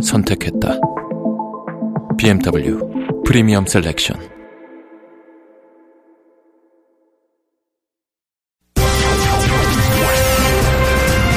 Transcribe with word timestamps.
선택했다. 0.00 0.78
BMW 2.18 3.24
프리미엄 3.24 3.66
셀렉션. 3.66 4.36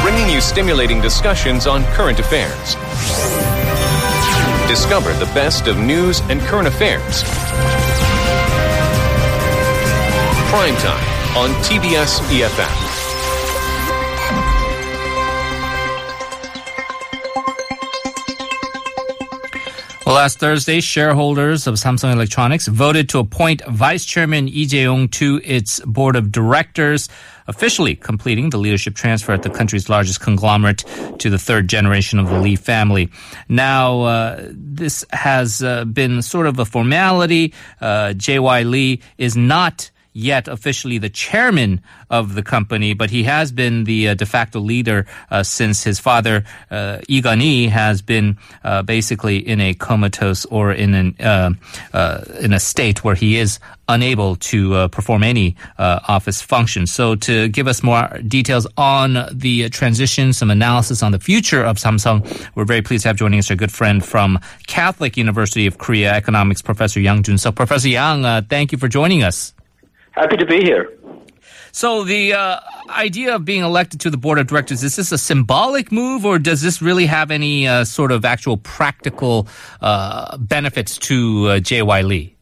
bringing 0.01 0.29
you 0.33 0.41
stimulating 0.41 1.01
discussions 1.01 1.67
on 1.67 1.83
current 1.93 2.19
affairs. 2.19 2.75
Discover 4.67 5.13
the 5.13 5.29
best 5.33 5.67
of 5.67 5.77
news 5.77 6.21
and 6.29 6.41
current 6.41 6.67
affairs. 6.67 7.23
Prime 10.49 10.75
time 10.77 11.37
on 11.37 11.49
TBS 11.63 12.21
EFM. 12.31 12.82
Well, 20.06 20.16
last 20.16 20.38
Thursday, 20.38 20.82
shareholders 20.82 21.66
of 21.66 21.76
Samsung 21.76 22.12
Electronics 22.12 22.66
voted 22.66 23.08
to 23.08 23.20
appoint 23.20 23.64
Vice 23.64 24.04
Chairman 24.04 24.44
Lee 24.44 24.66
Jae-yong 24.66 25.08
to 25.12 25.40
its 25.42 25.80
board 25.80 26.14
of 26.14 26.30
directors, 26.30 27.08
officially 27.46 27.96
completing 27.96 28.50
the 28.50 28.58
leadership 28.58 28.96
transfer 28.96 29.32
at 29.32 29.42
the 29.42 29.48
country's 29.48 29.88
largest 29.88 30.20
conglomerate 30.20 30.84
to 31.20 31.30
the 31.30 31.38
third 31.38 31.68
generation 31.68 32.18
of 32.18 32.28
the 32.28 32.38
Lee 32.38 32.54
family. 32.54 33.08
Now, 33.48 34.02
uh, 34.02 34.48
this 34.50 35.06
has 35.10 35.62
uh, 35.62 35.86
been 35.86 36.20
sort 36.20 36.48
of 36.48 36.58
a 36.58 36.66
formality. 36.66 37.54
Uh, 37.80 38.12
J.Y. 38.12 38.62
Lee 38.64 39.00
is 39.16 39.38
not 39.38 39.90
yet 40.14 40.46
officially 40.48 40.96
the 40.96 41.10
chairman 41.10 41.82
of 42.08 42.34
the 42.34 42.42
company, 42.42 42.94
but 42.94 43.10
he 43.10 43.24
has 43.24 43.50
been 43.52 43.84
the 43.84 44.08
uh, 44.08 44.14
de 44.14 44.24
facto 44.24 44.60
leader 44.60 45.06
uh, 45.30 45.42
since 45.42 45.82
his 45.82 45.98
father, 45.98 46.44
uh, 46.70 46.98
Kun-hee, 47.08 47.66
has 47.66 48.00
been 48.00 48.38
uh, 48.62 48.82
basically 48.82 49.38
in 49.38 49.60
a 49.60 49.74
comatose 49.74 50.44
or 50.46 50.72
in 50.72 50.94
an 50.94 51.16
uh, 51.18 51.50
uh, 51.92 52.24
in 52.40 52.52
a 52.52 52.60
state 52.60 53.02
where 53.02 53.16
he 53.16 53.36
is 53.36 53.58
unable 53.88 54.36
to 54.36 54.88
perform 54.88 55.22
any 55.22 55.56
office 55.78 56.40
function. 56.40 56.86
So, 56.86 57.16
to 57.16 57.48
give 57.48 57.66
us 57.66 57.82
more 57.82 58.08
details 58.26 58.66
on 58.76 59.26
the 59.32 59.68
transition, 59.68 60.32
some 60.32 60.50
analysis 60.50 61.02
on 61.02 61.12
the 61.12 61.18
future 61.18 61.62
of 61.62 61.76
Samsung, 61.76 62.24
we're 62.54 62.64
very 62.64 62.82
pleased 62.82 63.02
to 63.02 63.08
have 63.08 63.16
joining 63.16 63.40
us 63.40 63.50
our 63.50 63.56
good 63.56 63.72
friend 63.72 64.04
from 64.04 64.38
Catholic 64.66 65.16
University 65.16 65.66
of 65.66 65.78
Korea, 65.78 66.14
economics 66.14 66.62
professor 66.62 67.00
Yang 67.00 67.24
Jun. 67.24 67.38
So, 67.38 67.52
Professor 67.52 67.88
Yang, 67.88 68.46
thank 68.48 68.70
you 68.72 68.78
for 68.78 68.88
joining 68.88 69.22
us. 69.22 69.53
Happy 70.14 70.36
to 70.36 70.46
be 70.46 70.62
here. 70.62 70.96
So 71.72 72.04
the 72.04 72.34
uh, 72.34 72.60
idea 72.88 73.34
of 73.34 73.44
being 73.44 73.64
elected 73.64 73.98
to 74.00 74.10
the 74.10 74.16
board 74.16 74.38
of 74.38 74.46
directors 74.46 74.84
is 74.84 74.94
this 74.94 75.10
a 75.10 75.18
symbolic 75.18 75.90
move, 75.90 76.24
or 76.24 76.38
does 76.38 76.62
this 76.62 76.80
really 76.80 77.06
have 77.06 77.32
any 77.32 77.66
uh, 77.66 77.84
sort 77.84 78.12
of 78.12 78.24
actual 78.24 78.56
practical 78.56 79.48
uh, 79.80 80.36
benefits 80.38 80.98
to 80.98 81.48
uh, 81.48 81.58
J.Y. 81.58 82.02
Lee? 82.02 82.36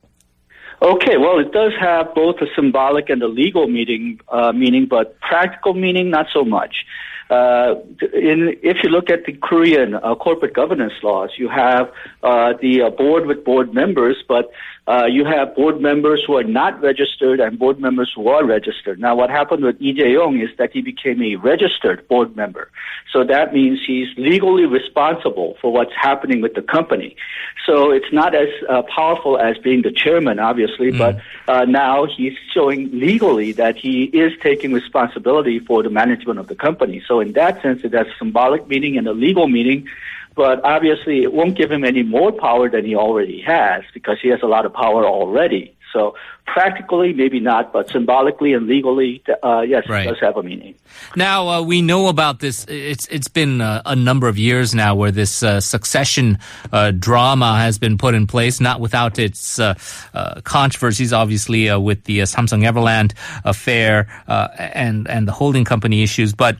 Okay, 0.83 1.17
well, 1.17 1.39
it 1.39 1.53
does 1.53 1.73
have 1.81 2.15
both 2.15 2.37
a 2.43 2.47
symbolic 2.55 3.09
and 3.09 3.23
a 3.23 3.29
legal 3.29 3.69
meaning, 3.69 4.21
uh, 4.29 4.53
meaning, 4.53 4.85
but 4.85 5.19
practical 5.21 5.73
meaning, 5.73 6.11
not 6.11 6.27
so 6.31 6.45
much. 6.45 6.85
Uh, 7.31 7.77
in, 8.13 8.55
if 8.63 8.79
you 8.83 8.91
look 8.91 9.09
at 9.09 9.25
the 9.25 9.33
Korean 9.33 9.95
uh, 9.95 10.15
corporate 10.17 10.53
governance 10.53 10.93
laws, 11.03 11.31
you 11.39 11.49
have 11.49 11.91
uh, 12.23 12.53
the 12.61 12.83
uh, 12.83 12.91
board 12.91 13.25
with 13.25 13.43
board 13.43 13.73
members, 13.73 14.17
but 14.29 14.51
uh, 14.89 15.07
you 15.07 15.25
have 15.25 15.55
board 15.55 15.81
members 15.81 16.25
who 16.27 16.37
are 16.37 16.43
not 16.43 16.81
registered 16.83 17.39
and 17.39 17.57
board 17.57 17.79
members 17.79 18.13
who 18.15 18.27
are 18.29 18.45
registered. 18.45 18.99
Now, 18.99 19.15
what 19.15 19.31
happened 19.31 19.63
with 19.63 19.81
Lee 19.81 19.95
Jae-yong 19.95 20.41
is 20.41 20.51
that 20.59 20.73
he 20.73 20.83
became 20.83 21.23
a 21.23 21.37
registered 21.37 22.07
board 22.09 22.35
member. 22.35 22.69
So 23.13 23.23
that 23.25 23.55
means 23.55 23.79
he's 23.87 24.09
legally 24.17 24.67
responsible 24.67 25.57
for 25.61 25.73
what's 25.73 25.93
happening 25.95 26.41
with 26.41 26.55
the 26.55 26.63
company. 26.63 27.15
So 27.65 27.93
it's 27.93 28.13
not 28.13 28.35
as 28.35 28.49
uh, 28.69 28.83
powerful 28.83 29.39
as 29.39 29.57
being 29.59 29.83
the 29.83 29.93
chairman, 29.93 30.41
obviously, 30.41 30.91
but 30.91 31.21
uh, 31.47 31.65
now 31.65 32.07
he's 32.07 32.37
showing 32.53 32.91
legally 32.91 33.53
that 33.53 33.77
he 33.77 34.05
is 34.05 34.33
taking 34.43 34.73
responsibility 34.73 35.61
for 35.61 35.85
the 35.85 35.91
management 35.91 36.41
of 36.41 36.49
the 36.49 36.57
company. 36.57 37.01
So 37.07 37.21
in 37.21 37.33
that 37.35 37.63
sense, 37.63 37.85
it 37.85 37.93
has 37.93 38.09
symbolic 38.19 38.67
meaning 38.67 38.99
and 38.99 39.07
a 39.07 39.13
legal 39.13 39.47
meaning. 39.47 39.87
But 40.35 40.65
obviously, 40.65 41.23
it 41.23 41.33
won't 41.33 41.57
give 41.57 41.71
him 41.71 41.85
any 41.85 42.03
more 42.03 42.33
power 42.33 42.71
than 42.71 42.85
he 42.85 42.97
already 42.97 43.43
has 43.43 43.83
because 43.93 44.19
he 44.23 44.29
has 44.29 44.41
a 44.43 44.47
lot 44.47 44.65
of 44.65 44.73
power 44.73 45.07
already. 45.07 45.75
So 45.93 46.15
practically, 46.47 47.13
maybe 47.13 47.39
not, 47.41 47.73
but 47.73 47.89
symbolically 47.91 48.53
and 48.53 48.67
legally, 48.67 49.23
uh, 49.43 49.61
yes, 49.61 49.89
Right. 49.89 50.07
it 50.07 50.11
does 50.11 50.21
have 50.21 50.37
a 50.37 50.43
meaning. 50.43 50.75
Now 51.17 51.49
uh, 51.49 51.63
we 51.63 51.83
know 51.83 52.09
about 52.09 52.41
this. 52.41 52.65
It's 52.69 53.07
it's 53.09 53.29
been 53.29 53.61
uh, 53.61 53.83
a 53.87 53.95
number 53.97 54.29
of 54.29 54.37
years 54.39 54.75
now 54.75 54.95
where 54.95 55.11
this 55.11 55.43
uh, 55.43 55.61
succession 55.61 56.39
uh, 56.73 56.91
drama 56.93 57.57
has 57.59 57.79
been 57.79 57.97
put 57.99 58.15
in 58.15 58.27
place, 58.27 58.61
not 58.61 58.81
without 58.81 59.19
its 59.19 59.59
uh, 59.59 59.75
uh, 60.15 60.41
controversies, 60.43 61.13
obviously 61.13 61.69
uh, 61.69 61.79
with 61.79 62.05
the 62.05 62.23
uh, 62.23 62.27
Samsung 62.27 62.65
Everland 62.67 63.13
affair 63.45 64.09
uh, 64.29 64.49
and 64.59 65.09
and 65.09 65.27
the 65.29 65.33
holding 65.33 65.65
company 65.65 66.03
issues. 66.03 66.35
But 66.35 66.57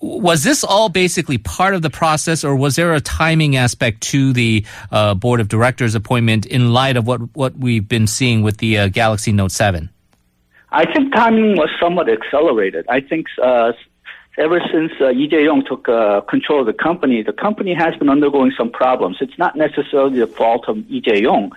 was 0.00 0.42
this 0.44 0.64
all 0.64 0.88
basically 0.88 1.38
part 1.38 1.74
of 1.74 1.82
the 1.82 1.90
process, 1.90 2.44
or 2.44 2.56
was 2.56 2.76
there 2.76 2.92
a 2.94 3.00
timing 3.00 3.56
aspect 3.56 4.00
to 4.12 4.32
the 4.32 4.64
uh, 4.90 5.14
board 5.14 5.40
of 5.40 5.48
directors 5.48 5.94
appointment 5.94 6.46
in 6.46 6.72
light 6.72 6.96
of 6.96 7.06
what 7.06 7.20
what 7.34 7.56
we've 7.56 7.86
been 7.88 8.06
seeing 8.06 8.42
with 8.42 8.58
the 8.58 8.69
uh, 8.78 8.88
Galaxy 8.88 9.32
Note 9.32 9.52
Seven? 9.52 9.90
I 10.72 10.90
think 10.92 11.12
timing 11.14 11.56
was 11.56 11.68
somewhat 11.80 12.08
accelerated. 12.08 12.86
I 12.88 13.00
think 13.00 13.26
uh, 13.42 13.72
ever 14.38 14.60
since 14.72 14.92
uh, 15.00 15.08
Lee 15.08 15.28
Jae-yong 15.28 15.64
took 15.66 15.88
uh, 15.88 16.20
control 16.22 16.60
of 16.60 16.66
the 16.66 16.72
company, 16.72 17.22
the 17.22 17.32
company 17.32 17.74
has 17.74 17.94
been 17.96 18.08
undergoing 18.08 18.52
some 18.56 18.70
problems. 18.70 19.16
It's 19.20 19.38
not 19.38 19.56
necessarily 19.56 20.20
the 20.20 20.26
fault 20.26 20.68
of 20.68 20.76
Lee 20.88 21.02
Jae-yong, 21.02 21.52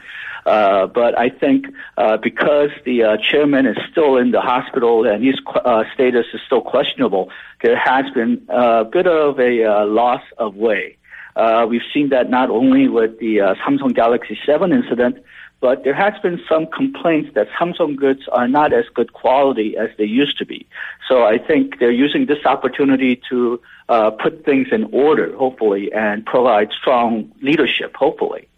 uh, 0.45 0.87
but 0.87 1.17
I 1.17 1.29
think 1.29 1.67
uh, 1.97 2.17
because 2.17 2.69
the 2.85 3.03
uh, 3.03 3.17
chairman 3.17 3.65
is 3.65 3.77
still 3.91 4.17
in 4.17 4.31
the 4.31 4.41
hospital 4.41 5.07
and 5.07 5.23
his 5.23 5.35
uh, 5.63 5.83
status 5.93 6.25
is 6.33 6.41
still 6.45 6.61
questionable, 6.61 7.29
there 7.61 7.77
has 7.77 8.05
been 8.13 8.45
a 8.49 8.83
bit 8.83 9.07
of 9.07 9.39
a 9.39 9.63
uh, 9.63 9.85
loss 9.85 10.21
of 10.37 10.55
way. 10.55 10.97
Uh, 11.35 11.65
we've 11.67 11.81
seen 11.93 12.09
that 12.09 12.29
not 12.29 12.49
only 12.49 12.87
with 12.87 13.19
the 13.19 13.41
uh, 13.41 13.55
Samsung 13.65 13.93
Galaxy 13.95 14.37
7 14.45 14.71
incident, 14.71 15.17
but 15.63 15.85
there 15.85 15.93
has 15.93 16.13
been 16.21 16.41
some 16.49 16.67
complaints 16.67 17.29
that 17.35 17.47
Samsung 17.57 17.95
goods 17.95 18.23
are 18.33 18.49
not 18.49 18.73
as 18.73 18.83
good 18.93 19.13
quality 19.13 19.77
as 19.77 19.87
they 19.97 20.03
used 20.03 20.37
to 20.39 20.45
be. 20.45 20.67
So 21.07 21.23
I 21.23 21.37
think 21.37 21.79
they're 21.79 21.89
using 21.89 22.25
this 22.25 22.45
opportunity 22.45 23.21
to 23.29 23.61
uh, 23.87 24.11
put 24.11 24.43
things 24.43 24.67
in 24.73 24.83
order, 24.91 25.33
hopefully, 25.37 25.89
and 25.93 26.25
provide 26.25 26.71
strong 26.77 27.31
leadership, 27.41 27.95
hopefully. 27.95 28.49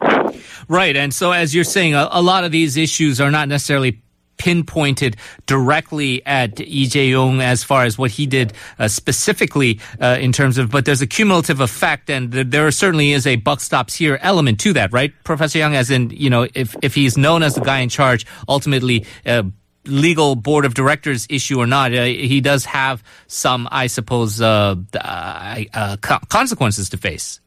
Right. 0.68 0.96
And 0.96 1.14
so, 1.14 1.30
as 1.30 1.54
you're 1.54 1.62
saying, 1.62 1.94
a, 1.94 2.08
a 2.10 2.20
lot 2.20 2.42
of 2.42 2.50
these 2.50 2.76
issues 2.76 3.20
are 3.20 3.30
not 3.30 3.46
necessarily 3.46 4.02
pinpointed 4.36 5.16
directly 5.46 6.24
at 6.26 6.58
Lee 6.58 6.86
Jae-yong 6.86 7.40
as 7.40 7.64
far 7.64 7.84
as 7.84 7.98
what 7.98 8.10
he 8.10 8.26
did 8.26 8.52
uh, 8.78 8.88
specifically 8.88 9.80
uh, 10.00 10.18
in 10.20 10.32
terms 10.32 10.58
of, 10.58 10.70
but 10.70 10.84
there's 10.84 11.02
a 11.02 11.06
cumulative 11.06 11.60
effect 11.60 12.10
and 12.10 12.32
th- 12.32 12.46
there 12.48 12.70
certainly 12.70 13.12
is 13.12 13.26
a 13.26 13.36
buck 13.36 13.60
stops 13.60 13.94
here 13.94 14.18
element 14.22 14.60
to 14.60 14.72
that, 14.74 14.92
right? 14.92 15.12
Professor 15.24 15.58
Young, 15.58 15.74
as 15.74 15.90
in, 15.90 16.10
you 16.10 16.30
know, 16.30 16.48
if, 16.54 16.76
if 16.82 16.94
he's 16.94 17.16
known 17.16 17.42
as 17.42 17.54
the 17.54 17.60
guy 17.60 17.80
in 17.80 17.88
charge, 17.88 18.26
ultimately, 18.48 19.06
uh, 19.24 19.42
legal 19.86 20.34
board 20.34 20.64
of 20.64 20.74
directors 20.74 21.26
issue 21.30 21.58
or 21.58 21.66
not, 21.66 21.94
uh, 21.94 22.04
he 22.04 22.40
does 22.40 22.64
have 22.64 23.02
some, 23.26 23.68
I 23.70 23.86
suppose, 23.86 24.40
uh, 24.40 24.76
uh, 24.94 25.96
consequences 26.28 26.90
to 26.90 26.96
face. 26.96 27.40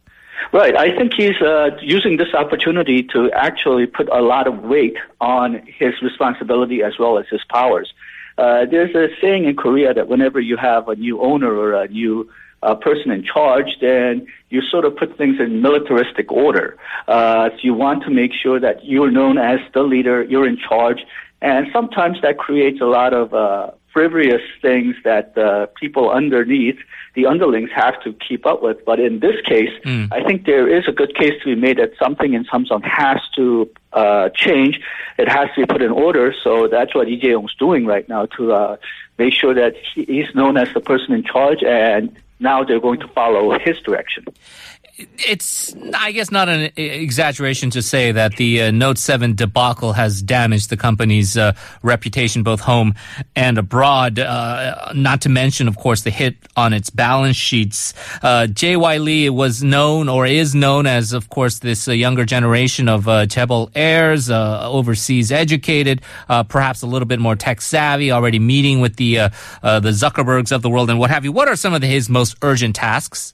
Right. 0.52 0.76
I 0.76 0.96
think 0.98 1.14
he's 1.16 1.40
uh, 1.42 1.72
using 1.82 2.18
this 2.18 2.34
opportunity 2.34 3.04
to 3.14 3.32
actually 3.32 3.86
put 3.86 4.10
a 4.10 4.22
lot 4.22 4.48
of 4.48 4.64
weight 4.64 4.98
on 5.22 5.62
his 5.66 6.02
responsibility 6.02 6.82
as 6.84 6.94
well 6.98 7.20
as 7.20 7.26
his 7.30 7.42
powers. 7.50 7.94
Uh, 8.38 8.66
there's 8.66 8.96
a 8.96 9.10
saying 9.22 9.46
in 9.46 9.56
Korea 9.56 9.94
that 9.94 10.08
whenever 10.08 10.40
you 10.40 10.58
have 10.58 10.88
a 10.88 10.96
new 10.96 11.22
owner 11.22 11.54
or 11.54 11.74
a 11.74 11.88
new 11.88 12.30
uh, 12.64 12.76
person 12.76 13.12
in 13.12 13.24
charge, 13.24 13.78
then 13.82 14.28
you 14.50 14.62
sort 14.62 14.86
of 14.86 14.96
put 14.96 15.18
things 15.18 15.40
in 15.40 15.62
militaristic 15.62 16.32
order. 16.32 16.78
Uh, 17.08 17.50
so 17.50 17.58
you 17.62 17.74
want 17.74 18.04
to 18.04 18.10
make 18.10 18.32
sure 18.34 18.60
that 18.60 18.84
you're 18.84 19.12
known 19.12 19.38
as 19.38 19.60
the 19.74 19.84
leader, 19.84 20.24
you're 20.24 20.48
in 20.48 20.58
charge, 20.58 21.00
and 21.42 21.68
sometimes 21.72 22.18
that 22.22 22.38
creates 22.38 22.82
a 22.82 22.86
lot 22.86 23.14
of 23.14 23.34
uh, 23.34 23.72
frivolous 23.94 24.42
things 24.62 24.96
that 25.04 25.38
uh, 25.38 25.68
people 25.80 26.10
underneath, 26.10 26.78
the 27.16 27.26
underlings, 27.26 27.70
have 27.76 28.02
to 28.04 28.14
keep 28.14 28.46
up 28.46 28.62
with. 28.62 28.84
But 28.86 29.00
in 29.00 29.20
this 29.20 29.42
case, 29.46 29.72
I 30.12 30.24
think 30.24 30.46
there 30.46 30.68
is 30.68 30.88
a 30.88 30.92
good 30.92 31.16
case 31.16 31.34
to 31.44 31.56
be 31.56 31.56
made 31.56 31.78
that 31.78 31.92
something 32.02 32.34
in 32.34 32.46
Samsung 32.46 32.84
has 32.84 33.20
to 33.36 33.70
uh, 33.94 34.30
change. 34.30 34.80
It 35.18 35.28
has 35.28 35.50
to 35.56 35.62
be 35.62 35.66
put 35.66 35.82
in 35.82 35.92
order. 35.92 36.34
So 36.44 36.68
that's 36.68 36.94
what 36.94 37.08
Lee 37.08 37.20
Jae-yong's 37.20 37.56
doing 37.56 37.86
right 37.86 38.08
now 38.08 38.28
to 38.38 38.54
uh, 38.54 38.78
make 39.18 39.34
sure 39.34 39.54
that 39.54 39.76
he, 39.76 40.06
he's 40.06 40.34
known 40.36 40.58
as 40.58 40.74
the 40.74 40.80
person 40.82 41.14
in 41.14 41.24
charge 41.24 41.64
and 41.64 42.16
now 42.40 42.64
they're 42.64 42.80
going 42.80 43.00
to 43.02 43.08
follow 43.10 43.58
his 43.60 43.80
direction. 43.80 44.26
It's, 45.00 45.74
I 45.94 46.12
guess, 46.12 46.30
not 46.30 46.50
an 46.50 46.72
exaggeration 46.76 47.70
to 47.70 47.82
say 47.82 48.12
that 48.12 48.36
the 48.36 48.64
uh, 48.64 48.72
Note 48.72 48.98
7 48.98 49.34
debacle 49.34 49.94
has 49.94 50.22
damaged 50.22 50.70
the 50.70 50.76
company's 50.76 51.38
uh, 51.38 51.54
reputation 51.84 52.44
both 52.44 52.60
home 52.60 52.96
and 53.34 53.58
abroad. 53.58 54.20
Uh, 54.20 54.92
not 54.94 55.22
to 55.22 55.30
mention, 55.30 55.70
of 55.70 55.78
course, 55.78 56.02
the 56.02 56.10
hit 56.10 56.36
on 56.58 56.74
its 56.74 56.90
balance 56.90 57.38
sheets. 57.38 57.94
Uh, 58.22 58.48
J.Y. 58.48 58.98
Lee 58.98 59.30
was 59.30 59.64
known 59.64 60.10
or 60.10 60.26
is 60.26 60.54
known 60.54 60.86
as, 60.86 61.14
of 61.14 61.30
course, 61.30 61.60
this 61.60 61.88
uh, 61.88 61.94
younger 61.94 62.26
generation 62.26 62.90
of 62.90 63.08
uh, 63.08 63.26
Chaebol 63.26 63.72
heirs, 63.76 64.30
uh, 64.30 64.70
overseas 64.70 65.32
educated, 65.32 66.02
perhaps 66.28 66.82
a 66.82 66.88
little 66.88 67.08
bit 67.08 67.20
more 67.20 67.38
tech 67.38 67.62
savvy, 67.62 68.12
already 68.12 68.40
meeting 68.40 68.82
with 68.82 68.98
the 68.98 69.16
the 69.62 69.92
Zuckerbergs 69.92 70.52
of 70.52 70.62
the 70.62 70.70
world 70.70 70.90
and 70.90 71.00
what 71.00 71.10
have 71.10 71.24
you. 71.24 71.32
What 71.32 71.48
are 71.48 71.56
some 71.56 71.74
of 71.74 71.82
his 71.82 72.10
most 72.10 72.36
urgent 72.42 72.76
tasks? 72.76 73.34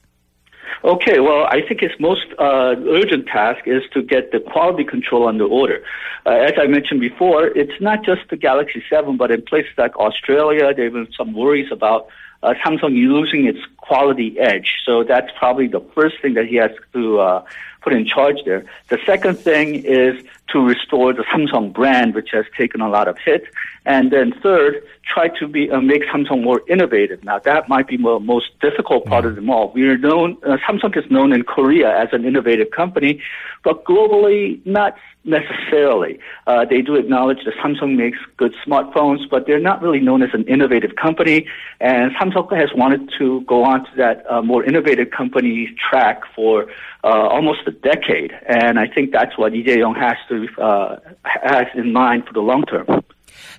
Okay, 0.85 1.19
well, 1.19 1.47
I 1.49 1.61
think 1.67 1.81
his 1.81 1.99
most 1.99 2.27
uh, 2.37 2.75
urgent 2.87 3.25
task 3.25 3.61
is 3.65 3.81
to 3.93 4.03
get 4.03 4.31
the 4.31 4.39
quality 4.39 4.83
control 4.83 5.27
under 5.27 5.43
order. 5.43 5.83
Uh, 6.27 6.33
as 6.33 6.53
I 6.59 6.67
mentioned 6.67 6.99
before, 6.99 7.47
it's 7.47 7.81
not 7.81 8.05
just 8.05 8.21
the 8.29 8.37
Galaxy 8.37 8.83
7, 8.87 9.17
but 9.17 9.31
in 9.31 9.41
places 9.41 9.71
like 9.79 9.97
Australia, 9.97 10.75
there 10.75 10.85
have 10.85 10.93
been 10.93 11.07
some 11.17 11.33
worries 11.33 11.71
about 11.71 12.05
uh, 12.45 12.53
Samsung 12.63 12.93
losing 13.15 13.45
its 13.45 13.59
quality 13.77 14.39
edge. 14.39 14.69
So 14.85 15.03
that's 15.03 15.31
probably 15.37 15.67
the 15.67 15.83
first 15.95 16.15
thing 16.21 16.33
that 16.35 16.45
he 16.45 16.55
has 16.55 16.71
to 16.93 17.19
uh, 17.19 17.45
put 17.81 17.93
in 17.93 18.05
charge 18.05 18.37
there. 18.45 18.65
The 18.89 18.99
second 19.05 19.35
thing 19.39 19.67
is 20.01 20.13
to 20.51 20.59
restore 20.59 21.13
the 21.13 21.23
Samsung 21.23 21.73
brand, 21.73 22.15
which 22.15 22.29
has 22.31 22.45
taken 22.57 22.81
a 22.81 22.89
lot 22.89 23.07
of 23.07 23.17
hit. 23.17 23.43
And 23.85 24.11
then 24.11 24.33
third, 24.41 24.83
try 25.13 25.27
to 25.39 25.47
be 25.47 25.69
uh, 25.69 25.81
make 25.81 26.03
Samsung 26.03 26.43
more 26.43 26.61
innovative. 26.67 27.23
Now 27.23 27.39
that 27.39 27.69
might 27.69 27.87
be 27.87 27.97
the 27.97 28.19
most 28.19 28.47
difficult 28.59 29.05
part 29.05 29.25
of 29.25 29.35
them 29.35 29.49
all. 29.49 29.71
We 29.73 29.83
are 29.87 29.97
known, 29.97 30.37
uh, 30.43 30.57
Samsung 30.67 30.95
is 30.97 31.09
known 31.11 31.33
in 31.33 31.43
Korea 31.43 31.89
as 32.03 32.09
an 32.11 32.25
innovative 32.25 32.71
company, 32.71 33.21
but 33.63 33.83
globally 33.85 34.65
not 34.65 34.97
necessarily. 35.25 36.19
Uh, 36.47 36.65
they 36.65 36.81
do 36.81 36.95
acknowledge 36.95 37.39
that 37.45 37.55
Samsung 37.55 37.95
makes 37.95 38.17
good 38.37 38.53
smartphones, 38.65 39.29
but 39.29 39.47
they're 39.47 39.59
not 39.59 39.81
really 39.81 39.99
known 39.99 40.21
as 40.21 40.29
an 40.33 40.43
innovative 40.45 40.95
company. 40.95 41.47
And 41.79 42.11
Samsung 42.15 42.55
has 42.55 42.69
wanted 42.75 43.09
to 43.17 43.41
go 43.41 43.63
on 43.63 43.85
to 43.85 43.91
that 43.97 44.29
uh, 44.29 44.41
more 44.41 44.63
innovative 44.63 45.11
company 45.11 45.75
track 45.89 46.21
for 46.35 46.67
uh, 47.03 47.07
almost 47.07 47.61
a 47.67 47.71
decade. 47.71 48.31
And 48.47 48.79
I 48.79 48.87
think 48.87 49.11
that's 49.11 49.37
what 49.37 49.51
Lee 49.51 49.63
Jae-yong 49.63 49.95
has 49.95 50.17
to 50.29 50.47
uh, 50.61 50.97
has 51.23 51.67
in 51.75 51.93
mind 51.93 52.25
for 52.27 52.33
the 52.33 52.41
long 52.41 52.63
term. 52.63 52.85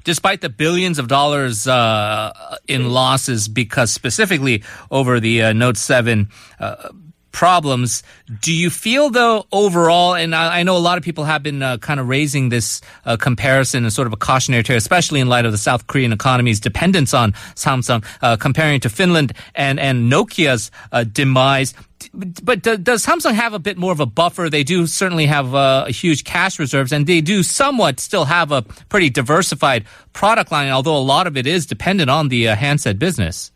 despite 0.05 0.41
the 0.41 0.49
billions 0.49 0.99
of 0.99 1.09
dollars 1.09 1.67
uh, 1.67 2.33
in 2.69 2.91
losses 2.91 3.49
because 3.49 3.93
specifically 3.93 4.63
over 4.91 5.21
the 5.21 5.43
uh, 5.43 5.53
Note 5.53 5.77
7 5.77 6.29
uh, 6.61 6.89
problems, 7.37 8.03
do 8.41 8.51
you 8.51 8.71
feel 8.71 9.11
though 9.11 9.45
overall, 9.53 10.15
and 10.15 10.35
I, 10.35 10.61
I 10.61 10.63
know 10.63 10.75
a 10.75 10.79
lot 10.79 10.97
of 10.97 11.05
people 11.05 11.25
have 11.25 11.43
been 11.43 11.63
uh, 11.63 11.77
kind 11.77 12.01
of 12.01 12.09
raising 12.09 12.49
this 12.49 12.81
uh, 13.05 13.19
comparison 13.19 13.85
as 13.85 13.93
sort 13.93 14.07
of 14.07 14.15
a 14.15 14.17
cautionary 14.17 14.63
tale, 14.63 14.79
especially 14.79 15.21
in 15.21 15.29
light 15.29 15.45
of 15.45 15.53
the 15.53 15.59
South 15.59 15.87
Korean 15.87 16.15
economy's 16.15 16.61
dependence 16.61 17.13
on 17.13 17.33
Samsung, 17.55 18.03
uh, 18.23 18.39
comparing 18.39 18.81
to 18.81 18.89
Finland 18.89 19.35
and, 19.55 19.79
and 19.79 20.11
Nokia's 20.11 20.71
uh, 20.93 21.05
demise 21.05 21.75
but 22.43 22.63
does 22.63 23.05
Samsung 23.05 23.35
have 23.35 23.55
a 23.55 23.59
bit 23.59 23.79
more 23.79 23.93
of 23.93 24.01
a 24.01 24.07
buffer? 24.07 24.49
They 24.51 24.65
do 24.65 24.87
certainly 24.87 25.27
have 25.27 25.55
uh, 25.55 25.87
huge 25.87 26.25
cash 26.25 26.59
reserves, 26.59 26.93
and 26.93 27.07
they 27.07 27.21
do 27.21 27.43
somewhat 27.43 28.01
still 28.01 28.27
have 28.27 28.53
a 28.53 28.63
pretty 28.89 29.09
diversified 29.11 29.85
product 30.13 30.53
line, 30.53 30.71
although 30.71 30.97
a 30.97 31.01
lot 31.01 31.27
of 31.27 31.37
it 31.37 31.47
is 31.47 31.67
dependent 31.67 32.11
on 32.11 32.29
the 32.29 32.49
uh, 32.49 32.55
handset 32.55 32.99
business. 32.99 33.51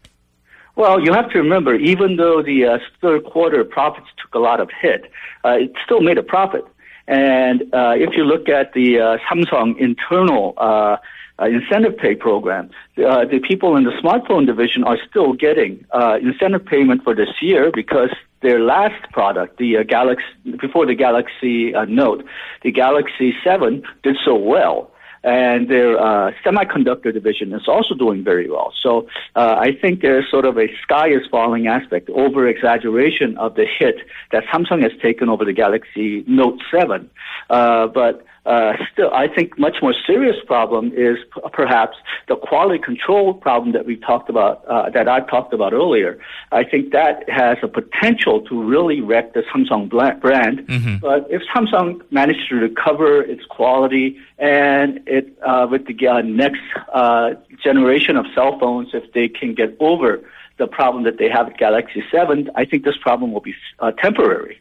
Well, 0.81 0.99
you 0.99 1.13
have 1.13 1.29
to 1.33 1.39
remember, 1.39 1.75
even 1.75 2.17
though 2.17 2.43
the 2.43 2.65
uh, 2.65 2.79
third 3.03 3.27
quarter 3.27 3.63
profits 3.65 4.07
took 4.17 4.35
a 4.35 4.39
lot 4.39 4.61
of 4.61 4.71
hit, 4.81 5.13
uh, 5.45 5.51
it 5.51 5.73
still 5.85 6.01
made 6.01 6.17
a 6.17 6.23
profit. 6.23 6.65
And 7.07 7.61
uh, 7.75 7.93
if 7.97 8.17
you 8.17 8.25
look 8.25 8.49
at 8.49 8.73
the 8.73 8.99
uh, 8.99 9.19
Samsung 9.29 9.77
internal 9.77 10.55
uh, 10.57 10.97
uh, 11.39 11.45
incentive 11.45 11.99
pay 11.99 12.15
program, 12.15 12.71
uh, 12.97 13.27
the 13.27 13.41
people 13.47 13.77
in 13.77 13.85
the 13.85 13.91
smartphone 14.03 14.47
division 14.47 14.83
are 14.85 14.97
still 15.07 15.35
getting 15.35 15.85
uh, 15.93 16.17
incentive 16.23 16.65
payment 16.65 17.05
for 17.05 17.15
this 17.15 17.29
year 17.43 17.71
because 17.75 18.09
their 18.41 18.59
last 18.59 19.03
product, 19.13 19.59
the 19.59 19.77
uh, 19.77 19.83
Galaxy, 19.83 20.25
before 20.63 20.87
the 20.87 20.95
Galaxy 20.95 21.75
uh, 21.75 21.85
Note, 21.85 22.25
the 22.63 22.73
Galaxy 22.73 23.35
7 23.45 23.83
did 24.03 24.17
so 24.25 24.35
well. 24.35 24.90
And 25.23 25.69
their 25.69 25.99
uh, 26.01 26.33
semiconductor 26.45 27.13
division 27.13 27.53
is 27.53 27.69
also 27.69 27.95
doing 27.95 28.25
very 28.25 28.51
well. 28.51 28.73
So 28.83 29.07
uh, 29.37 29.57
I 29.59 29.73
think 29.81 30.01
there's 30.01 30.31
sort 30.31 30.47
of 30.47 30.57
a 30.59 30.69
sky 30.83 31.09
is 31.09 31.27
falling 31.31 31.67
aspect, 31.67 32.09
over 32.11 32.49
exaggeration 32.49 33.37
of 33.37 33.55
the 33.55 33.67
hit 33.79 33.97
that 34.33 34.45
Samsung 34.45 34.83
has 34.83 34.93
taken 35.03 35.29
over 35.29 35.45
the 35.45 35.53
Galaxy 35.53 36.25
Note 36.27 36.59
7. 36.71 37.11
Uh, 37.51 37.87
but 37.89 38.25
uh, 38.51 38.73
still, 38.93 39.11
I 39.15 39.29
think 39.29 39.57
much 39.61 39.77
more 39.81 39.95
serious 40.05 40.35
problem 40.45 40.89
is 40.89 41.19
p- 41.33 41.41
perhaps 41.53 41.97
the 42.27 42.35
quality 42.35 42.83
control 42.83 43.33
problem 43.33 43.73
that 43.75 43.87
we 43.87 43.95
talked 43.97 44.29
about, 44.29 44.65
uh, 44.67 44.91
that 44.91 45.09
I 45.09 45.21
talked 45.21 45.53
about 45.55 45.73
earlier. 45.73 46.19
I 46.51 46.65
think 46.65 46.91
that 46.91 47.29
has 47.29 47.59
a 47.63 47.69
potential 47.69 48.41
to 48.49 48.61
really 48.61 49.01
wreck 49.01 49.35
the 49.35 49.45
Samsung 49.55 49.89
brand. 49.89 50.67
But 51.01 51.29
if 51.31 51.43
Samsung 51.55 52.01
manages 52.11 52.49
to 52.49 52.57
recover 52.57 53.23
its 53.23 53.45
quality 53.45 54.19
and 54.39 55.01
it 55.07 55.27
uh, 55.47 55.69
with 55.71 55.87
the 55.87 56.09
uh, 56.09 56.21
next 56.23 56.63
uh, 56.93 57.35
generation 57.63 58.17
of 58.17 58.27
cell 58.35 58.59
phones, 58.59 58.89
if 58.95 59.13
they 59.13 59.29
can 59.29 59.55
get 59.55 59.77
over 59.79 60.29
the 60.59 60.67
problem 60.67 61.05
that 61.05 61.19
they 61.19 61.29
have 61.29 61.47
with 61.47 61.57
Galaxy 61.57 62.03
7, 62.11 62.51
I 62.57 62.65
think 62.65 62.85
this 62.85 62.97
problem 63.01 63.33
will 63.33 63.41
be 63.41 63.55
uh, 63.79 63.93
temporary. 63.93 64.61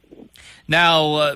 Now, 0.67 1.13
uh, 1.15 1.35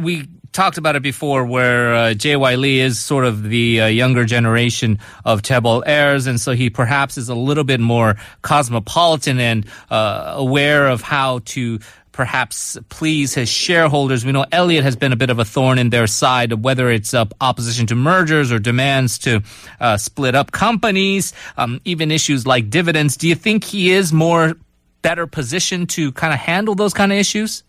we 0.00 0.26
talked 0.54 0.78
about 0.78 0.96
it 0.96 1.02
before 1.02 1.44
where 1.44 1.94
uh, 1.94 2.14
J.Y. 2.14 2.54
Lee 2.54 2.80
is 2.80 2.98
sort 2.98 3.24
of 3.24 3.42
the 3.42 3.82
uh, 3.82 3.86
younger 3.86 4.24
generation 4.24 5.00
of 5.24 5.42
Chaebol 5.42 5.82
heirs, 5.84 6.26
and 6.26 6.40
so 6.40 6.52
he 6.52 6.70
perhaps 6.70 7.18
is 7.18 7.28
a 7.28 7.34
little 7.34 7.64
bit 7.64 7.80
more 7.80 8.14
cosmopolitan 8.40 9.40
and 9.40 9.66
uh, 9.90 10.34
aware 10.36 10.86
of 10.86 11.02
how 11.02 11.40
to 11.46 11.80
perhaps 12.12 12.78
please 12.88 13.34
his 13.34 13.48
shareholders. 13.48 14.24
We 14.24 14.30
know 14.30 14.46
Elliott 14.52 14.84
has 14.84 14.94
been 14.94 15.12
a 15.12 15.16
bit 15.16 15.30
of 15.30 15.40
a 15.40 15.44
thorn 15.44 15.78
in 15.78 15.90
their 15.90 16.06
side, 16.06 16.52
whether 16.52 16.88
it's 16.88 17.12
uh, 17.12 17.24
opposition 17.40 17.88
to 17.88 17.96
mergers 17.96 18.52
or 18.52 18.60
demands 18.60 19.18
to 19.20 19.42
uh, 19.80 19.96
split 19.96 20.36
up 20.36 20.52
companies, 20.52 21.32
um, 21.56 21.80
even 21.84 22.12
issues 22.12 22.46
like 22.46 22.70
dividends. 22.70 23.16
Do 23.16 23.28
you 23.28 23.34
think 23.34 23.64
he 23.64 23.90
is 23.90 24.12
more 24.12 24.54
better 25.02 25.26
positioned 25.26 25.90
to 25.90 26.12
kind 26.12 26.32
of 26.32 26.38
handle 26.38 26.76
those 26.76 26.94
kind 26.94 27.10
of 27.10 27.18
issues? 27.18 27.64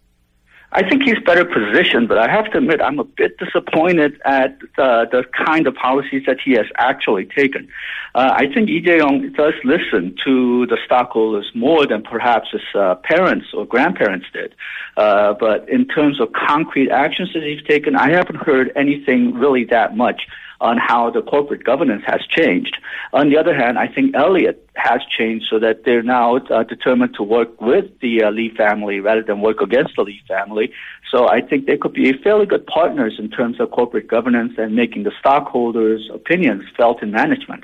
I 0.76 0.82
think 0.90 1.04
he's 1.04 1.20
better 1.26 1.46
positioned, 1.46 2.10
but 2.10 2.18
I 2.18 2.30
have 2.30 2.52
to 2.52 2.58
admit 2.58 2.82
I'm 2.82 3.00
a 3.00 3.06
bit 3.06 3.38
disappointed 3.38 4.20
at 4.26 4.58
uh, 4.78 5.06
the 5.06 5.24
kind 5.46 5.68
of 5.68 5.76
policies 5.76 6.24
that 6.28 6.38
he 6.44 6.52
has 6.52 6.66
actually 6.78 7.28
taken. 7.28 7.70
Uh, 8.14 8.32
I 8.34 8.54
think 8.54 8.68
Lee 8.68 8.82
Jae-yong 8.82 9.32
does 9.38 9.54
listen 9.64 10.18
to 10.26 10.66
the 10.66 10.78
stockholders 10.86 11.50
more 11.56 11.88
than 11.88 12.04
perhaps 12.04 12.50
his 12.52 12.62
uh, 12.76 12.96
parents 12.96 13.48
or 13.54 13.66
grandparents 13.66 14.26
did. 14.34 14.54
Uh, 14.98 15.34
but 15.40 15.70
in 15.70 15.88
terms 15.88 16.20
of 16.20 16.34
concrete 16.34 16.92
actions 16.92 17.30
that 17.34 17.44
he's 17.44 17.64
taken, 17.64 17.96
I 17.96 18.12
haven't 18.12 18.36
heard 18.36 18.74
anything 18.76 19.34
really 19.34 19.64
that 19.72 19.96
much 19.96 20.24
on 20.62 20.78
how 20.78 21.10
the 21.10 21.22
corporate 21.22 21.64
governance 21.64 22.04
has 22.06 22.22
changed. 22.28 22.78
On 23.14 23.30
the 23.30 23.38
other 23.38 23.56
hand, 23.56 23.78
I 23.78 23.88
think 23.88 24.16
Elliott 24.16 24.68
has 24.76 25.02
changed 25.18 25.46
so 25.50 25.60
that 25.60 25.84
they're 25.86 26.04
now 26.04 26.38
uh, 26.38 26.64
determined 26.64 27.16
to 27.16 27.24
work 27.24 27.62
with 27.62 27.86
the 28.02 28.24
uh, 28.24 28.32
Lee 28.32 28.54
family 28.56 29.00
rather 29.00 29.24
than 29.24 29.42
work 29.42 29.62
against 29.62 29.96
the 29.96 30.04
Lee 30.04 30.22
family. 30.28 30.72
So 31.12 31.30
I 31.30 31.42
think 31.42 31.66
they 31.66 31.78
could 31.78 31.94
be 31.94 32.12
fairly 32.14 32.46
good 32.46 32.66
partners 32.68 33.16
in 33.20 33.30
terms 33.30 33.60
of 33.60 33.72
corporate 33.72 34.08
governance 34.08 34.54
and 34.58 34.76
making 34.76 35.04
the 35.04 35.14
stockholders' 35.20 36.10
opinions 36.14 36.64
felt 36.76 37.02
in 37.02 37.12
management. 37.12 37.64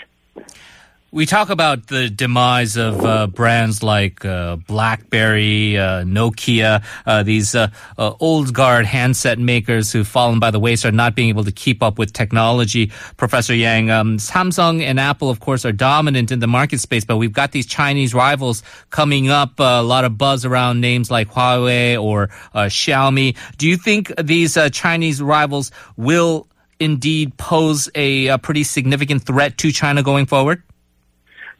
We 1.13 1.25
talk 1.25 1.49
about 1.49 1.87
the 1.87 2.09
demise 2.09 2.77
of 2.77 3.03
uh, 3.03 3.27
brands 3.27 3.83
like 3.83 4.23
uh, 4.23 4.55
BlackBerry, 4.55 5.77
uh, 5.77 6.05
Nokia, 6.05 6.85
uh, 7.05 7.23
these 7.23 7.53
uh, 7.53 7.67
uh, 7.97 8.13
old 8.21 8.53
guard 8.53 8.85
handset 8.85 9.37
makers 9.37 9.91
who've 9.91 10.07
fallen 10.07 10.39
by 10.39 10.51
the 10.51 10.59
wayside, 10.59 10.93
not 10.93 11.13
being 11.13 11.27
able 11.27 11.43
to 11.43 11.51
keep 11.51 11.83
up 11.83 11.99
with 11.99 12.13
technology. 12.13 12.93
Professor 13.17 13.53
Yang, 13.53 13.89
um, 13.89 14.17
Samsung 14.19 14.81
and 14.81 15.01
Apple, 15.01 15.29
of 15.29 15.41
course, 15.41 15.65
are 15.65 15.73
dominant 15.73 16.31
in 16.31 16.39
the 16.39 16.47
market 16.47 16.79
space, 16.79 17.03
but 17.03 17.17
we've 17.17 17.33
got 17.33 17.51
these 17.51 17.65
Chinese 17.65 18.13
rivals 18.13 18.63
coming 18.89 19.29
up. 19.29 19.59
a 19.59 19.83
lot 19.83 20.05
of 20.05 20.17
buzz 20.17 20.45
around 20.45 20.79
names 20.79 21.11
like 21.11 21.29
Huawei 21.29 22.01
or 22.01 22.29
Xiaomi. 22.55 23.35
Do 23.57 23.67
you 23.67 23.75
think 23.75 24.13
these 24.15 24.57
Chinese 24.71 25.21
rivals 25.21 25.73
will 25.97 26.47
indeed 26.79 27.35
pose 27.35 27.89
a, 27.95 28.27
a 28.27 28.37
pretty 28.37 28.63
significant 28.63 29.23
threat 29.23 29.57
to 29.57 29.73
China 29.73 30.03
going 30.03 30.25
forward? 30.25 30.63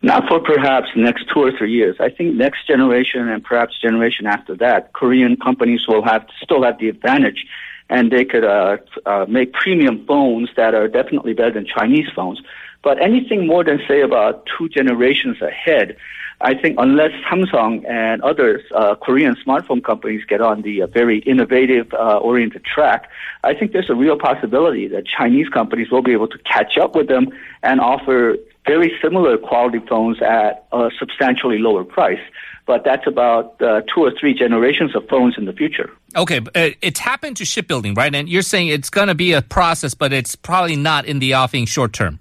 Not 0.04 0.28
for 0.28 0.40
perhaps 0.40 0.88
next 0.96 1.26
two 1.32 1.42
or 1.42 1.52
three 1.56 1.72
years. 1.72 1.96
I 2.00 2.10
think 2.10 2.36
next 2.36 2.66
generation 2.66 3.30
and 3.30 3.44
perhaps 3.44 3.80
generation 3.80 4.26
after 4.26 4.56
that, 4.56 4.94
Korean 4.94 5.38
companies 5.38 5.88
will 5.88 6.04
have 6.04 6.26
still 6.42 6.64
have 6.64 6.80
the 6.80 6.90
advantage, 6.90 7.46
and 7.88 8.12
they 8.12 8.26
could 8.26 8.44
uh, 8.44 8.78
uh, 9.06 9.26
make 9.30 9.54
premium 9.54 10.04
phones 10.08 10.50
that 10.58 10.74
are 10.74 10.88
definitely 10.88 11.34
better 11.34 11.52
than 11.52 11.68
Chinese 11.68 12.08
phones. 12.16 12.42
But 12.84 13.00
anything 13.00 13.46
more 13.46 13.64
than 13.64 13.80
say 13.88 14.02
about 14.02 14.48
two 14.58 14.68
generations 14.70 15.40
ahead, 15.40 15.98
I 16.44 16.56
think 16.56 16.78
unless 16.80 17.12
Samsung 17.30 17.88
and 17.88 18.24
other 18.24 18.62
uh, 18.74 18.96
Korean 18.96 19.36
smartphone 19.36 19.84
companies 19.84 20.24
get 20.26 20.42
on 20.42 20.64
the 20.64 20.82
uh, 20.82 20.88
very 20.88 21.20
innovative 21.20 21.94
uh, 21.94 22.18
oriented 22.18 22.66
track, 22.66 23.08
I 23.44 23.54
think 23.54 23.72
there's 23.74 23.92
a 23.92 23.96
real 23.96 24.18
possibility 24.18 24.88
that 24.88 25.06
Chinese 25.06 25.50
companies 25.50 25.92
will 25.92 26.02
be 26.02 26.14
able 26.14 26.28
to 26.30 26.40
catch 26.40 26.80
up 26.80 26.96
with 26.96 27.08
them 27.08 27.28
and 27.62 27.80
offer 27.80 28.38
very 28.66 28.92
similar 29.02 29.38
quality 29.38 29.80
phones 29.90 30.22
at 30.22 30.66
a 30.72 30.90
substantially 31.00 31.58
lower 31.58 31.84
price. 31.84 32.20
But 32.68 32.84
that's 32.86 33.08
about 33.08 33.62
uh, 33.62 33.82
two 33.94 34.02
or 34.02 34.12
three 34.18 34.34
generations 34.34 34.96
of 34.96 35.08
phones 35.10 35.36
in 35.38 35.46
the 35.46 35.54
future. 35.54 35.90
Okay, 36.16 36.40
uh, 36.40 36.70
it's 36.82 37.00
happened 37.00 37.38
to 37.38 37.46
shipbuilding, 37.46 37.96
right? 37.96 38.14
And 38.14 38.30
you're 38.30 38.44
saying 38.44 38.68
it's 38.68 38.90
going 38.90 39.08
to 39.08 39.16
be 39.16 39.34
a 39.34 39.42
process, 39.42 39.94
but 39.94 40.14
it's 40.14 40.36
probably 40.36 40.76
not 40.76 41.06
in 41.06 41.20
the 41.20 41.34
offing 41.34 41.66
short 41.66 41.92
term. 41.92 42.20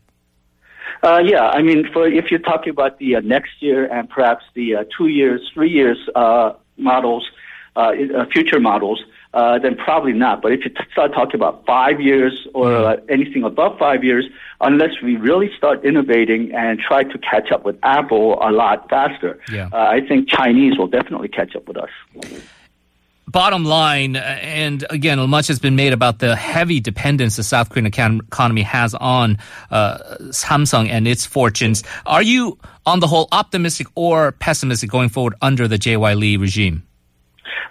Uh, 1.02 1.20
yeah, 1.24 1.48
I 1.48 1.62
mean, 1.62 1.88
for 1.92 2.06
if 2.06 2.30
you're 2.30 2.40
talking 2.40 2.70
about 2.70 2.98
the 2.98 3.16
uh, 3.16 3.20
next 3.20 3.52
year 3.60 3.90
and 3.90 4.08
perhaps 4.08 4.44
the 4.54 4.76
uh, 4.76 4.84
two 4.96 5.08
years, 5.08 5.40
three 5.54 5.70
years 5.70 5.98
uh, 6.14 6.52
models, 6.76 7.26
future 8.32 8.60
models, 8.60 9.02
uh, 9.32 9.58
then 9.58 9.76
probably 9.76 10.12
not. 10.12 10.42
But 10.42 10.52
if 10.52 10.64
you 10.64 10.70
t- 10.70 10.76
start 10.92 11.12
talking 11.12 11.36
about 11.36 11.64
five 11.66 12.00
years 12.00 12.46
or 12.54 12.74
uh, 12.74 12.96
anything 13.08 13.44
above 13.44 13.78
five 13.78 14.02
years, 14.02 14.26
unless 14.60 15.00
we 15.02 15.16
really 15.16 15.50
start 15.56 15.84
innovating 15.84 16.52
and 16.52 16.78
try 16.80 17.04
to 17.04 17.18
catch 17.18 17.52
up 17.52 17.64
with 17.64 17.78
Apple 17.82 18.38
a 18.42 18.50
lot 18.50 18.88
faster, 18.90 19.38
Yeah. 19.52 19.68
uh, 19.72 19.76
I 19.76 20.00
think 20.06 20.28
Chinese 20.28 20.76
will 20.78 20.88
definitely 20.88 21.28
catch 21.28 21.54
up 21.54 21.68
with 21.68 21.76
us. 21.76 21.90
Bottom 23.28 23.64
line, 23.64 24.16
uh, 24.16 24.20
and 24.42 24.84
again, 24.90 25.20
much 25.30 25.46
has 25.46 25.60
been 25.60 25.76
made 25.76 25.92
about 25.92 26.18
the 26.18 26.34
heavy 26.34 26.80
dependence 26.80 27.36
the 27.36 27.44
South 27.44 27.70
Korean 27.70 27.86
economy 27.86 28.62
has 28.62 28.92
on 28.94 29.38
uh, 29.70 29.98
Samsung 30.30 30.88
and 30.88 31.06
its 31.06 31.24
fortunes. 31.24 31.84
Are 32.06 32.22
you, 32.22 32.58
on 32.86 32.98
the 32.98 33.06
whole, 33.06 33.28
optimistic 33.30 33.86
or 33.94 34.32
pessimistic 34.32 34.90
going 34.90 35.10
forward 35.10 35.34
under 35.40 35.68
the 35.68 35.76
JY 35.78 36.16
Lee 36.18 36.36
regime? 36.38 36.82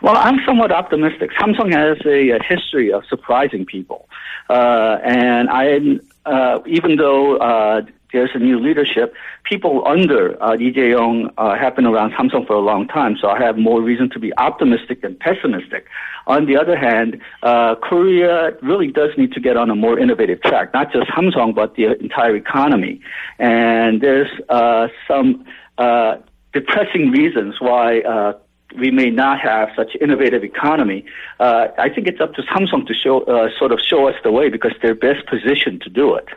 Well, 0.01 0.15
I'm 0.17 0.39
somewhat 0.45 0.71
optimistic. 0.71 1.31
Samsung 1.39 1.73
has 1.73 1.97
a, 2.05 2.29
a 2.31 2.43
history 2.43 2.91
of 2.91 3.03
surprising 3.09 3.65
people, 3.65 4.07
uh, 4.49 4.97
and 5.03 5.49
I, 5.49 5.79
uh, 6.25 6.59
even 6.65 6.95
though 6.95 7.37
uh, 7.37 7.81
there's 8.11 8.31
a 8.33 8.39
new 8.39 8.59
leadership, 8.59 9.13
people 9.43 9.83
under 9.85 10.41
uh, 10.41 10.55
Lee 10.55 10.73
Jae-yong 10.73 11.31
uh, 11.37 11.55
have 11.55 11.75
been 11.75 11.85
around 11.85 12.13
Samsung 12.13 12.47
for 12.47 12.53
a 12.53 12.59
long 12.59 12.87
time, 12.87 13.17
so 13.21 13.29
I 13.29 13.39
have 13.39 13.57
more 13.57 13.81
reason 13.81 14.09
to 14.11 14.19
be 14.19 14.35
optimistic 14.37 15.01
than 15.01 15.15
pessimistic. 15.15 15.85
On 16.25 16.45
the 16.45 16.57
other 16.57 16.77
hand, 16.77 17.21
uh, 17.43 17.75
Korea 17.75 18.51
really 18.61 18.87
does 18.87 19.09
need 19.17 19.31
to 19.33 19.39
get 19.39 19.57
on 19.57 19.69
a 19.69 19.75
more 19.75 19.99
innovative 19.99 20.41
track, 20.41 20.73
not 20.73 20.91
just 20.91 21.07
Samsung, 21.11 21.53
but 21.53 21.75
the 21.75 21.99
entire 21.99 22.35
economy. 22.35 23.01
And 23.37 24.01
there's 24.01 24.29
uh, 24.49 24.87
some 25.07 25.45
uh, 25.77 26.17
depressing 26.53 27.11
reasons 27.11 27.55
why 27.59 27.99
uh, 28.01 28.33
we 28.77 28.91
may 28.91 29.09
not 29.09 29.39
have 29.39 29.69
such 29.75 29.95
innovative 29.99 30.43
economy. 30.43 31.05
Uh, 31.39 31.67
I 31.77 31.89
think 31.89 32.07
it's 32.07 32.21
up 32.21 32.33
to 32.35 32.43
Samsung 32.43 32.85
to 32.87 32.93
show, 32.93 33.21
uh, 33.21 33.49
sort 33.57 33.71
of 33.71 33.79
show 33.79 34.07
us 34.07 34.15
the 34.23 34.31
way 34.31 34.49
because 34.49 34.73
they're 34.81 34.95
best 34.95 35.25
positioned 35.27 35.81
to 35.81 35.89
do 35.89 36.15
it. 36.15 36.27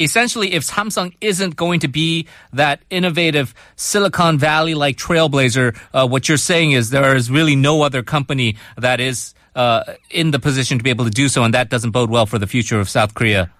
Essentially, 0.00 0.54
if 0.54 0.64
Samsung 0.64 1.14
isn't 1.20 1.56
going 1.56 1.80
to 1.80 1.88
be 1.88 2.26
that 2.54 2.80
innovative 2.88 3.54
Silicon 3.76 4.38
Valley 4.38 4.74
like 4.74 4.96
trailblazer, 4.96 5.78
uh, 5.92 6.08
what 6.08 6.26
you're 6.28 6.38
saying 6.38 6.72
is 6.72 6.88
there 6.88 7.14
is 7.14 7.30
really 7.30 7.54
no 7.54 7.82
other 7.82 8.02
company 8.02 8.56
that 8.78 8.98
is 8.98 9.34
uh, 9.54 9.84
in 10.10 10.30
the 10.30 10.38
position 10.38 10.78
to 10.78 10.84
be 10.84 10.90
able 10.90 11.04
to 11.04 11.10
do 11.10 11.28
so, 11.28 11.44
and 11.44 11.52
that 11.52 11.68
doesn't 11.68 11.90
bode 11.90 12.08
well 12.08 12.24
for 12.24 12.38
the 12.38 12.46
future 12.46 12.80
of 12.80 12.88
South 12.88 13.14
Korea. 13.14 13.50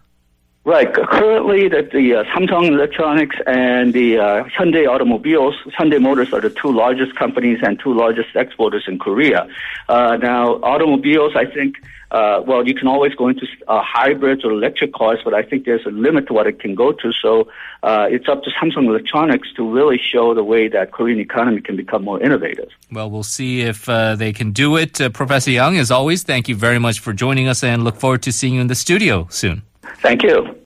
Right. 0.64 0.92
Currently, 0.92 1.68
that 1.68 1.90
the 1.90 2.16
uh, 2.16 2.24
Samsung 2.24 2.68
Electronics 2.68 3.36
and 3.46 3.94
the 3.94 4.18
uh, 4.18 4.44
Hyundai 4.44 4.86
Automobiles, 4.86 5.54
Hyundai 5.78 6.00
Motors 6.00 6.34
are 6.34 6.40
the 6.42 6.50
two 6.50 6.70
largest 6.70 7.16
companies 7.16 7.60
and 7.62 7.80
two 7.80 7.94
largest 7.94 8.36
exporters 8.36 8.84
in 8.86 8.98
Korea. 8.98 9.48
Uh, 9.88 10.18
now, 10.20 10.56
automobiles, 10.62 11.34
I 11.34 11.46
think, 11.46 11.76
uh, 12.10 12.42
well, 12.46 12.68
you 12.68 12.74
can 12.74 12.88
always 12.88 13.14
go 13.14 13.28
into 13.28 13.46
uh, 13.68 13.80
hybrids 13.82 14.44
or 14.44 14.50
electric 14.50 14.92
cars, 14.92 15.20
but 15.24 15.32
I 15.32 15.42
think 15.42 15.64
there's 15.64 15.86
a 15.86 15.90
limit 15.90 16.26
to 16.26 16.34
what 16.34 16.46
it 16.46 16.60
can 16.60 16.74
go 16.74 16.92
to. 16.92 17.10
So 17.10 17.48
uh, 17.82 18.08
it's 18.10 18.28
up 18.28 18.42
to 18.42 18.50
Samsung 18.50 18.86
Electronics 18.86 19.48
to 19.54 19.66
really 19.66 19.96
show 19.96 20.34
the 20.34 20.44
way 20.44 20.68
that 20.68 20.92
Korean 20.92 21.20
economy 21.20 21.62
can 21.62 21.74
become 21.74 22.04
more 22.04 22.20
innovative. 22.20 22.68
Well, 22.92 23.10
we'll 23.10 23.22
see 23.22 23.62
if 23.62 23.88
uh, 23.88 24.14
they 24.14 24.34
can 24.34 24.50
do 24.50 24.76
it. 24.76 25.00
Uh, 25.00 25.08
Professor 25.08 25.52
Young, 25.52 25.78
as 25.78 25.90
always, 25.90 26.22
thank 26.22 26.50
you 26.50 26.54
very 26.54 26.78
much 26.78 27.00
for 27.00 27.14
joining 27.14 27.48
us 27.48 27.64
and 27.64 27.82
look 27.82 27.96
forward 27.96 28.22
to 28.24 28.32
seeing 28.32 28.56
you 28.56 28.60
in 28.60 28.66
the 28.66 28.74
studio 28.74 29.26
soon. 29.30 29.62
Thank 29.82 30.22
you. 30.22 30.56